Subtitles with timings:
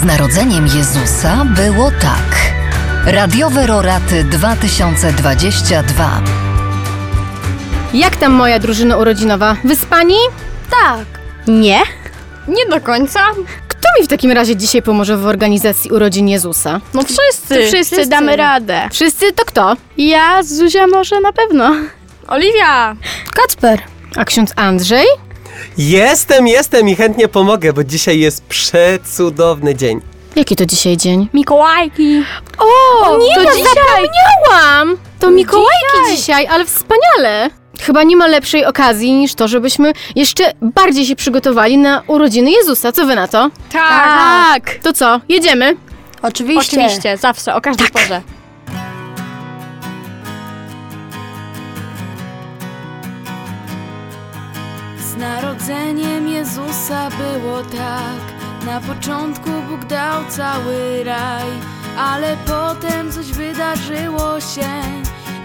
[0.00, 2.52] Z narodzeniem Jezusa było tak.
[3.06, 6.20] Radiowe Roraty 2022.
[7.94, 9.56] Jak tam moja drużyna urodzinowa?
[9.64, 10.16] Wyspani?
[10.70, 11.04] Tak.
[11.46, 11.80] Nie.
[12.48, 13.20] Nie do końca.
[13.68, 16.80] Kto mi w takim razie dzisiaj pomoże w organizacji urodzin Jezusa?
[16.94, 17.66] No wszyscy.
[17.66, 18.88] Wszyscy, damy radę.
[18.92, 19.76] Wszyscy to kto?
[19.96, 21.72] Ja, Zuzia może na pewno.
[22.28, 22.96] Oliwia.
[23.34, 23.82] Kacper.
[24.16, 25.06] A ksiądz Andrzej?
[25.78, 30.00] Jestem, jestem i chętnie pomogę, bo dzisiaj jest przecudowny dzień.
[30.36, 31.28] Jaki to dzisiaj dzień?
[31.34, 32.22] Mikołajki.
[32.58, 33.64] O, nie, to ja dzisiaj.
[33.74, 34.96] zapomniałam!
[35.20, 36.46] To Mikołajki dzisiaj.
[36.46, 37.50] ale wspaniale!
[37.80, 42.92] Chyba nie ma lepszej okazji niż to, żebyśmy jeszcze bardziej się przygotowali na urodziny Jezusa.
[42.92, 43.50] Co wy na to?
[43.72, 44.74] Tak.
[44.82, 45.76] To co, jedziemy?
[46.22, 46.80] Oczywiście.
[46.80, 48.22] Oczywiście, zawsze, o każdej porze.
[55.20, 58.20] Narodzeniem Jezusa było tak.
[58.66, 61.46] Na początku Bóg dał cały raj,
[61.98, 64.70] ale potem coś wydarzyło się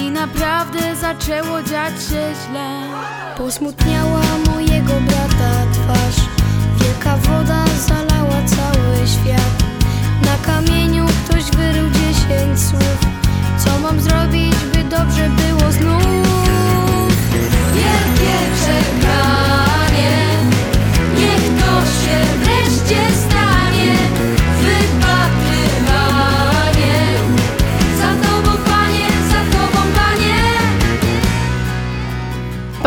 [0.00, 2.80] i naprawdę zaczęło dziać się źle.
[3.36, 6.28] Posmutniała mojego brata twarz
[6.80, 9.64] Wielka woda zalała cały świat
[10.24, 12.97] Na kamieniu ktoś wyrył dziesięć słów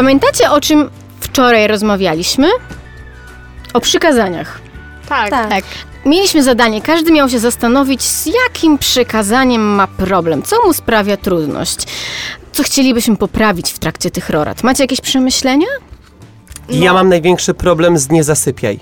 [0.00, 2.48] Pamiętacie o czym wczoraj rozmawialiśmy?
[3.74, 4.60] O przykazaniach.
[5.08, 5.30] Tak.
[5.30, 5.64] Tak.
[6.06, 11.78] Mieliśmy zadanie, każdy miał się zastanowić, z jakim przykazaniem ma problem, co mu sprawia trudność,
[12.52, 14.62] co chcielibyśmy poprawić w trakcie tych rorat.
[14.62, 15.66] Macie jakieś przemyślenia?
[16.68, 18.78] I ja mam największy problem z nie zasypiaj.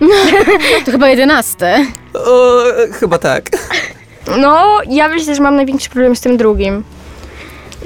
[0.84, 1.86] To chyba jedenaste.
[2.14, 2.62] O,
[3.00, 3.50] chyba tak.
[4.38, 6.84] No, ja myślę, że mam największy problem z tym drugim.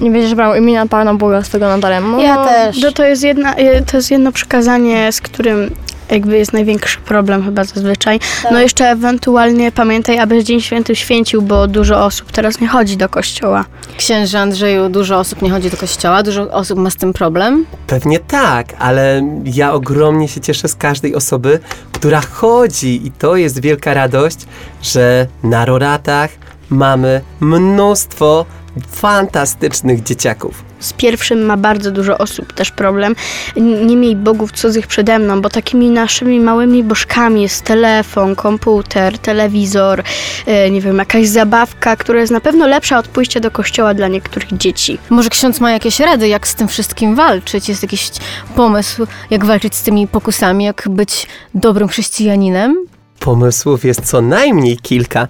[0.01, 2.11] Nie będziesz brał imienia Pana Boga z tego nadarem.
[2.13, 2.81] No, Ja też.
[2.81, 5.71] To, to, jest jedna, je- to jest jedno przekazanie, z którym
[6.11, 8.21] jakby jest największy problem chyba zazwyczaj.
[8.51, 13.09] No jeszcze ewentualnie pamiętaj, abyś Dzień Święty święcił, bo dużo osób teraz nie chodzi do
[13.09, 13.65] kościoła.
[13.97, 17.67] Księże Andrzeju, dużo osób nie chodzi do kościoła, dużo osób ma z tym problem.
[17.87, 21.61] Pewnie tak, ale ja ogromnie się cieszę z każdej osoby,
[21.93, 24.39] która chodzi i to jest wielka radość,
[24.83, 26.31] że na roratach
[26.71, 28.47] mamy mnóstwo
[28.91, 30.65] fantastycznych dzieciaków.
[30.81, 33.17] Z pierwszym ma bardzo dużo osób też problem.
[33.57, 40.03] Nie miej bogów cudzych przede mną, bo takimi naszymi małymi bożkami jest telefon, komputer, telewizor,
[40.47, 44.09] e, nie wiem, jakaś zabawka, która jest na pewno lepsza od pójścia do kościoła dla
[44.09, 44.99] niektórych dzieci.
[45.11, 47.69] Może ksiądz ma jakieś rady, jak z tym wszystkim walczyć?
[47.69, 48.11] Jest jakiś
[48.57, 52.87] pomysł, jak walczyć z tymi pokusami, jak być dobrym chrześcijaninem?
[53.21, 55.29] Pomysłów jest co najmniej kilka.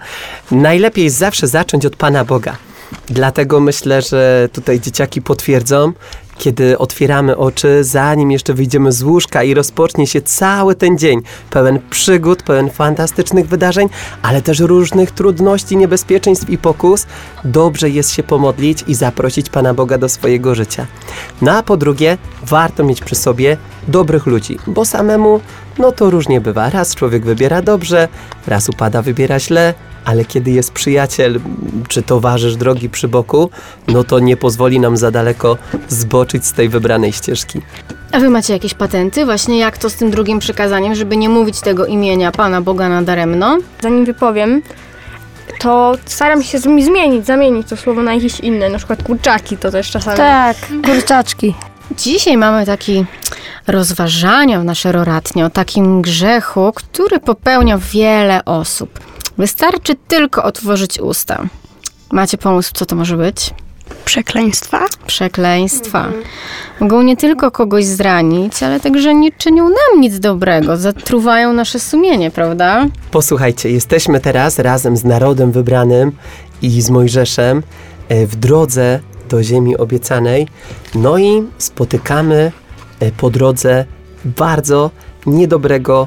[0.50, 2.56] Najlepiej zawsze zacząć od Pana Boga.
[3.06, 5.92] Dlatego myślę, że tutaj dzieciaki potwierdzą,
[6.38, 11.80] kiedy otwieramy oczy, zanim jeszcze wyjdziemy z łóżka i rozpocznie się cały ten dzień, pełen
[11.90, 13.88] przygód, pełen fantastycznych wydarzeń,
[14.22, 17.06] ale też różnych trudności, niebezpieczeństw i pokus,
[17.44, 20.86] dobrze jest się pomodlić i zaprosić Pana Boga do swojego życia.
[21.42, 23.56] No a po drugie, warto mieć przy sobie
[23.88, 25.40] dobrych ludzi, bo samemu,
[25.78, 26.70] no to różnie bywa.
[26.70, 28.08] Raz człowiek wybiera dobrze,
[28.46, 29.74] raz upada, wybiera źle,
[30.04, 31.40] ale kiedy jest przyjaciel
[31.88, 33.50] czy towarzysz drogi przy boku,
[33.88, 35.58] no to nie pozwoli nam za daleko
[35.88, 37.60] zboczyć z tej wybranej ścieżki.
[38.12, 39.24] A wy macie jakieś patenty?
[39.24, 43.58] Właśnie jak to z tym drugim przykazaniem, żeby nie mówić tego imienia Pana Boga nadaremno?
[43.82, 44.62] Zanim wypowiem,
[45.58, 49.70] to staram się zmi- zmienić, zamienić to słowo na jakieś inne, na przykład kurczaki, to
[49.70, 50.16] też czasami.
[50.16, 51.54] Tak, kurczaczki.
[51.98, 53.04] Dzisiaj mamy taki
[53.66, 59.00] rozważania w nasze roratnie o takim grzechu, który popełnia wiele osób.
[59.38, 61.46] Wystarczy tylko otworzyć usta.
[62.12, 63.50] Macie pomysł, co to może być?
[64.04, 64.86] Przekleństwa?
[65.06, 66.08] Przekleństwa.
[66.80, 70.76] Mogą nie tylko kogoś zranić, ale także nie czynią nam nic dobrego.
[70.76, 72.86] Zatruwają nasze sumienie, prawda?
[73.10, 76.12] Posłuchajcie, jesteśmy teraz razem z narodem wybranym
[76.62, 77.62] i z Mojżeszem
[78.08, 80.48] e, w drodze do ziemi obiecanej.
[80.94, 82.52] No i spotykamy
[83.00, 83.84] e, po drodze
[84.24, 84.90] bardzo
[85.26, 86.06] niedobrego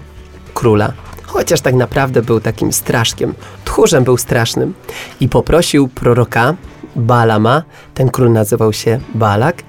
[0.54, 0.94] króla.
[1.36, 3.34] Chociaż tak naprawdę był takim straszkiem.
[3.66, 4.74] Tchórzem był strasznym.
[5.20, 6.56] I poprosił proroka
[6.96, 9.64] Balama, ten król nazywał się Balak,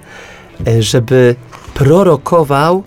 [0.66, 1.34] e, żeby
[1.74, 2.82] prorokował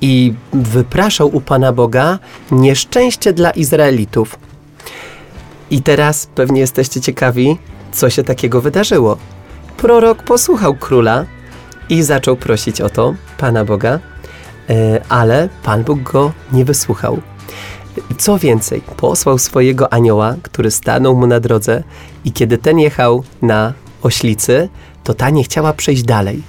[0.00, 2.18] i wypraszał u Pana Boga
[2.50, 4.38] nieszczęście dla Izraelitów.
[5.70, 7.58] I teraz pewnie jesteście ciekawi,
[7.92, 9.16] co się takiego wydarzyło.
[9.76, 11.24] Prorok posłuchał króla
[11.88, 13.98] i zaczął prosić o to Pana Boga,
[14.70, 17.20] e, ale Pan Bóg go nie wysłuchał.
[18.18, 21.82] Co więcej, posłał swojego anioła, który stanął mu na drodze
[22.24, 23.72] i kiedy ten jechał na
[24.02, 24.68] oślicy,
[25.04, 26.42] to ta nie chciała przejść dalej.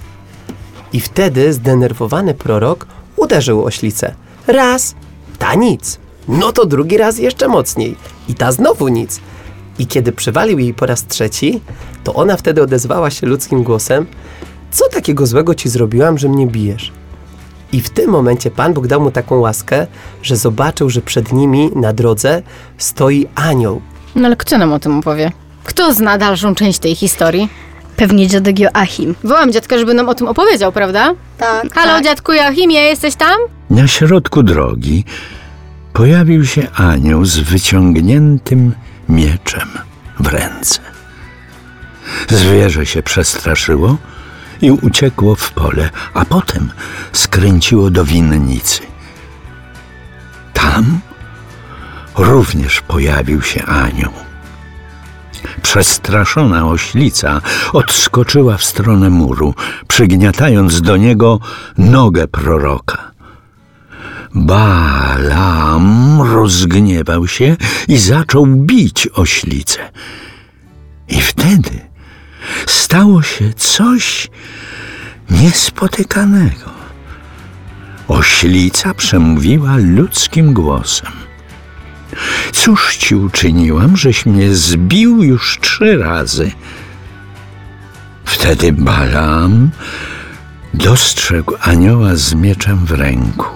[0.92, 2.86] I wtedy zdenerwowany prorok
[3.16, 4.14] uderzył oślicę.
[4.46, 4.94] Raz,
[5.38, 5.98] ta nic.
[6.28, 7.96] No to drugi raz jeszcze mocniej.
[8.28, 9.20] I ta znowu nic.
[9.78, 11.60] I kiedy przywalił jej po raz trzeci,
[12.04, 14.06] to ona wtedy odezwała się ludzkim głosem:
[14.70, 16.92] Co takiego złego ci zrobiłam, że mnie bijesz?
[17.72, 19.86] I w tym momencie Pan Bóg dał mu taką łaskę,
[20.22, 22.42] że zobaczył, że przed nimi na drodze
[22.78, 23.80] stoi anioł.
[24.14, 25.32] No ale kto nam o tym opowie?
[25.64, 27.48] Kto zna dalszą część tej historii?
[27.96, 29.14] Pewnie dziadek Joachim.
[29.24, 31.14] Wołam dziadka, żeby nam o tym opowiedział, prawda?
[31.38, 31.74] Tak.
[31.74, 33.36] Halo, dziadku Joachimie, jesteś tam?
[33.70, 35.04] Na środku drogi
[35.92, 38.74] pojawił się anioł z wyciągniętym
[39.08, 39.68] mieczem
[40.20, 40.80] w ręce.
[42.28, 43.96] Zwierzę się przestraszyło
[44.62, 46.70] i uciekło w pole, a potem
[47.12, 48.80] skręciło do winnicy.
[50.52, 51.00] Tam
[52.16, 54.12] również pojawił się anioł.
[55.62, 57.40] Przestraszona oślica
[57.72, 59.54] odskoczyła w stronę muru,
[59.88, 61.40] przygniatając do niego
[61.78, 63.10] nogę proroka.
[64.34, 67.56] Balam rozgniewał się
[67.88, 69.78] i zaczął bić oślicę.
[71.08, 71.89] I wtedy
[72.66, 74.28] stało się coś
[75.30, 76.70] niespotykanego.
[78.08, 81.12] Oślica przemówiła ludzkim głosem.
[82.52, 86.52] Cóż ci uczyniłam, żeś mnie zbił już trzy razy?
[88.24, 89.70] Wtedy Balam
[90.74, 93.46] dostrzegł anioła z mieczem w ręku.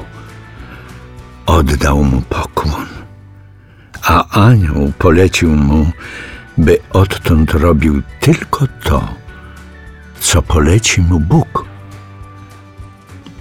[1.47, 2.87] Oddał mu pokłon,
[4.03, 5.91] a anioł polecił mu,
[6.59, 9.09] by odtąd robił tylko to,
[10.21, 11.65] co poleci mu Bóg.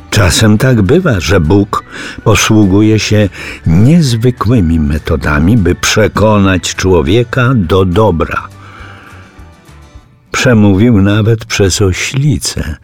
[0.10, 1.84] Czasem tak bywa, że Bóg
[2.24, 3.30] posługuje się
[3.68, 8.48] niezwykłymi metodami, by przekonać człowieka do dobra.
[10.32, 12.76] Przemówił nawet przez oślicę,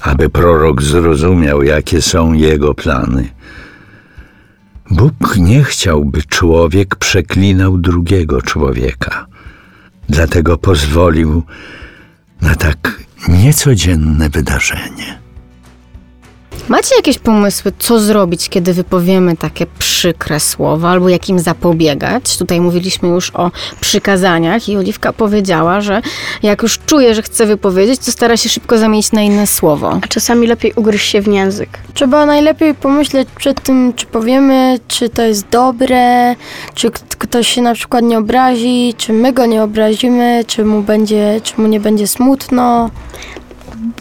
[0.00, 3.28] aby prorok zrozumiał, jakie są jego plany.
[4.90, 9.26] Bóg nie chciał, by człowiek przeklinał drugiego człowieka.
[10.08, 11.42] Dlatego pozwolił
[12.40, 15.27] na tak niecodzienne wydarzenie.
[16.68, 22.38] Macie jakieś pomysły, co zrobić, kiedy wypowiemy takie przykre słowa, albo jakim zapobiegać?
[22.38, 23.50] Tutaj mówiliśmy już o
[23.80, 26.02] przykazaniach i Oliwka powiedziała, że
[26.42, 29.98] jak już czuje, że chce wypowiedzieć, to stara się szybko zamienić na inne słowo.
[30.02, 31.68] A czasami lepiej ugryźć się w język.
[31.94, 36.34] Trzeba najlepiej pomyśleć przed tym, czy powiemy, czy to jest dobre,
[36.74, 41.40] czy ktoś się na przykład nie obrazi, czy my go nie obrazimy, czy mu, będzie,
[41.42, 42.90] czy mu nie będzie smutno.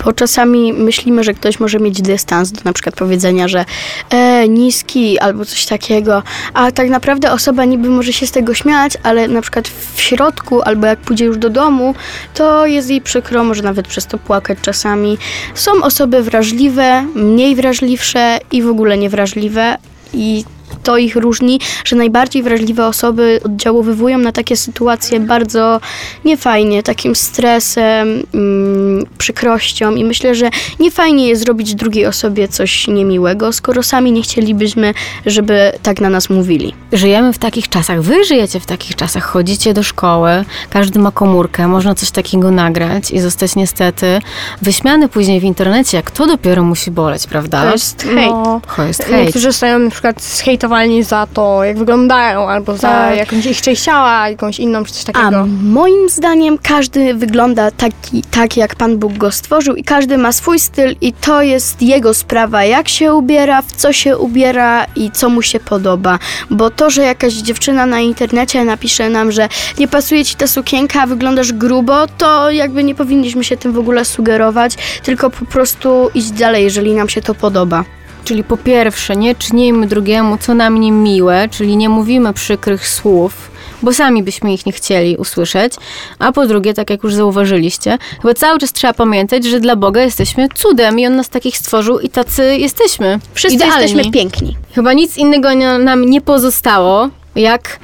[0.06, 3.66] Bo czasami myślimy, że ktoś może mieć dystans do na przykład powiedzenia, że
[4.10, 6.24] e, niski albo coś takiego,
[6.54, 10.62] a tak naprawdę osoba niby może się z tego śmiać, ale na przykład w środku
[10.62, 11.96] albo jak pójdzie już do domu,
[12.34, 15.18] to jest jej przykro, może nawet przez to płakać czasami.
[15.54, 19.78] Są osoby wrażliwe, mniej wrażliwsze i w ogóle niewrażliwe
[20.14, 20.46] i
[20.84, 25.80] to ich różni, że najbardziej wrażliwe osoby oddziałowywują na takie sytuacje bardzo
[26.26, 30.50] niefajnie, takim stresem, mm, przykrością i myślę, że
[30.80, 34.94] niefajnie jest zrobić drugiej osobie coś niemiłego, skoro sami nie chcielibyśmy,
[35.26, 36.74] żeby tak na nas mówili.
[36.94, 40.30] Żyjemy w takich czasach, wy żyjecie w takich czasach, chodzicie do szkoły,
[40.70, 44.20] każdy ma komórkę, można coś takiego nagrać i zostać niestety
[44.62, 47.62] wyśmiany później w internecie, jak to dopiero musi boleć, prawda?
[47.64, 48.32] To jest hejt.
[48.32, 49.26] No, To jest hejt.
[49.26, 50.24] niektórzy zostają na przykład
[50.62, 53.18] zhejtowani za to, jak wyglądają, albo za Tak.
[53.18, 55.46] jakąś ich część ciała, jakąś inną, czy coś A takiego.
[55.64, 60.60] moim zdaniem każdy wygląda taki, tak, jak Pan Bóg go stworzył i każdy ma swój
[60.60, 65.30] styl i to jest jego sprawa, jak się ubiera, w co się ubiera i co
[65.30, 66.20] mu się podoba.
[66.50, 69.50] Bo to, że jakaś dziewczyna na internecie napisze nam, że
[69.80, 73.80] nie pasuje ci ta sukienka, a wyglądasz grubo, to jakby nie powinniśmy się tym w
[73.80, 77.84] ogóle sugerować, tylko po prostu iść dalej, jeżeli nam się to podoba.
[78.28, 83.52] Czyli po pierwsze, nie czynimy drugiemu co nam nie miłe, czyli nie mówimy przykrych słów,
[83.82, 85.74] bo sami byśmy ich nie chcieli usłyszeć.
[86.20, 90.02] A po drugie, tak jak już zauważyliście, chyba cały czas trzeba pamiętać, że dla Boga
[90.02, 93.20] jesteśmy cudem i On nas takich stworzył i tacy jesteśmy.
[93.34, 93.82] Wszyscy Idealni.
[93.82, 94.58] jesteśmy piękni.
[94.76, 97.80] Chyba nic innego nie, nam nie pozostało, jak...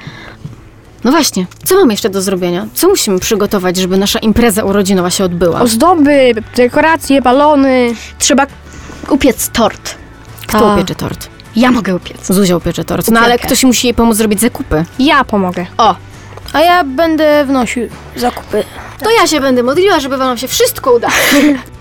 [1.04, 2.66] No właśnie, co mamy jeszcze do zrobienia?
[2.74, 5.60] Co musimy przygotować, żeby nasza impreza urodzinowa się odbyła?
[5.60, 7.94] Ozdoby, dekoracje, balony.
[8.18, 8.46] Trzeba
[9.08, 10.03] upiec tort.
[10.46, 10.74] Kto A.
[10.74, 11.28] upiecze tort?
[11.56, 12.26] Ja mogę upiec.
[12.32, 13.10] Zuzia upiecze tort.
[13.10, 14.84] No ale ktoś musi jej pomóc zrobić zakupy.
[14.98, 15.66] Ja pomogę.
[15.78, 15.94] O,
[16.52, 18.64] A ja będę wnosił zakupy.
[19.02, 21.12] To ja się będę modliła, żeby wam się wszystko udało.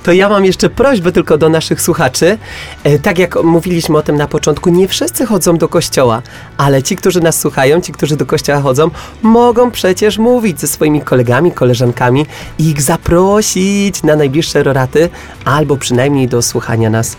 [0.04, 2.38] To ja mam jeszcze prośbę tylko do naszych słuchaczy.
[2.84, 6.22] E, tak jak mówiliśmy o tym na początku, nie wszyscy chodzą do kościoła,
[6.58, 8.90] ale ci, którzy nas słuchają, ci, którzy do kościoła chodzą,
[9.22, 12.26] mogą przecież mówić ze swoimi kolegami, koleżankami
[12.60, 15.10] i ich zaprosić na najbliższe roraty,
[15.46, 17.16] albo przynajmniej do słuchania nas.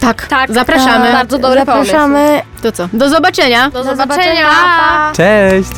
[0.00, 0.52] Tak, Tak.
[0.52, 1.12] zapraszamy.
[1.12, 1.84] Bardzo dobry pomysł.
[1.86, 2.42] Zapraszamy.
[2.62, 2.88] To co?
[2.92, 3.70] Do zobaczenia.
[3.70, 4.46] Do zobaczenia.
[5.16, 5.70] Cześć!